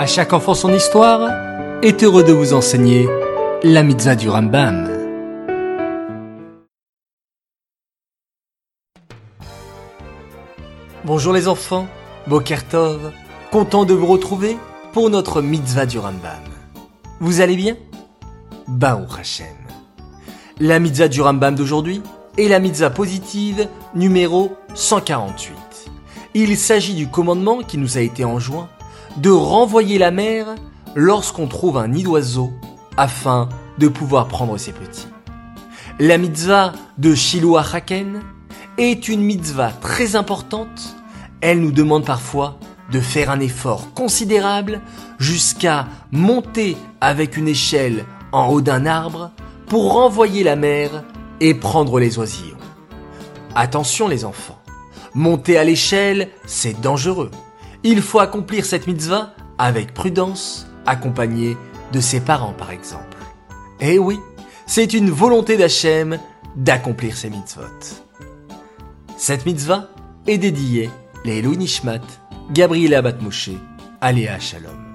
[0.00, 1.30] À chaque enfant son histoire
[1.82, 3.06] est heureux de vous enseigner
[3.62, 4.88] la mitzvah du Rambam.
[11.04, 11.86] Bonjour les enfants,
[12.28, 13.12] Bokertov,
[13.50, 14.56] content de vous retrouver
[14.94, 16.44] pour notre mitzvah du Rambam.
[17.20, 17.76] Vous allez bien?
[18.68, 19.48] Baruch Hashem.
[20.60, 22.00] La mitzvah du Rambam d'aujourd'hui
[22.38, 25.54] est la mitzvah positive numéro 148.
[26.32, 28.70] Il s'agit du commandement qui nous a été enjoint
[29.16, 30.54] de renvoyer la mer
[30.94, 32.52] lorsqu'on trouve un nid d'oiseau
[32.96, 33.48] afin
[33.78, 35.08] de pouvoir prendre ses petits.
[35.98, 38.22] La mitzvah de Shiloh Haken
[38.78, 40.96] est une mitzvah très importante.
[41.40, 42.58] Elle nous demande parfois
[42.90, 44.80] de faire un effort considérable
[45.18, 49.30] jusqu'à monter avec une échelle en haut d'un arbre
[49.66, 51.04] pour renvoyer la mer
[51.40, 52.56] et prendre les oisillons.
[53.54, 54.58] Attention les enfants,
[55.14, 57.30] monter à l'échelle, c'est dangereux.
[57.82, 61.56] Il faut accomplir cette mitzvah avec prudence, accompagné
[61.92, 63.16] de ses parents par exemple.
[63.80, 64.18] Eh oui,
[64.66, 66.18] c'est une volonté d'Hachem
[66.56, 67.62] d'accomplir ces mitzvot.
[69.16, 69.88] Cette mitzvah
[70.26, 70.90] est dédiée
[71.24, 72.00] les Nishmat,
[72.52, 73.50] Gabriela Batmoshe,
[74.00, 74.89] Aléa Shalom.